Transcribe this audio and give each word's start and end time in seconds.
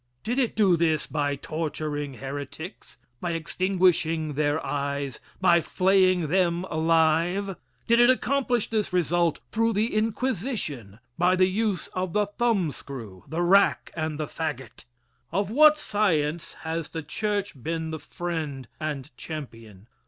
Did 0.23 0.39
it 0.39 0.55
do 0.55 0.75
this 0.75 1.05
by 1.05 1.35
torturing 1.35 2.15
heretics 2.15 2.97
by 3.19 3.33
extinguishing 3.33 4.33
their 4.33 4.59
eyes 4.65 5.19
by 5.39 5.61
flaying 5.61 6.25
them 6.29 6.63
alive? 6.71 7.55
Did 7.85 7.99
it 7.99 8.09
accomplish 8.09 8.67
this 8.71 8.91
result 8.91 9.41
through 9.51 9.73
the 9.73 9.93
Inquisition 9.93 10.97
by 11.19 11.35
the 11.35 11.45
use 11.45 11.85
of 11.89 12.13
the 12.13 12.25
thumb 12.25 12.71
screw, 12.71 13.25
the 13.27 13.43
rack 13.43 13.91
and 13.95 14.19
the 14.19 14.25
fagot? 14.25 14.85
Of 15.31 15.51
what 15.51 15.77
science 15.77 16.53
has 16.61 16.89
the 16.89 17.03
church 17.03 17.61
been 17.61 17.91
the 17.91 17.99
friend 17.99 18.67
and 18.79 19.15
champion? 19.17 19.87